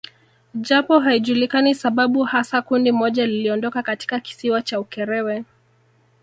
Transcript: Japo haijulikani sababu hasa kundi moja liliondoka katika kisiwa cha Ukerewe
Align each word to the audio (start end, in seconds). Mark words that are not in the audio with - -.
Japo 0.55 0.99
haijulikani 0.99 1.75
sababu 1.75 2.23
hasa 2.23 2.61
kundi 2.61 2.91
moja 2.91 3.25
liliondoka 3.27 3.83
katika 3.83 4.19
kisiwa 4.19 4.61
cha 4.61 4.79
Ukerewe 4.79 5.43